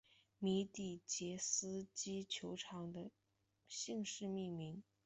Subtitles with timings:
[0.39, 3.11] 米底捷斯基球场的
[3.67, 4.81] 姓氏命名。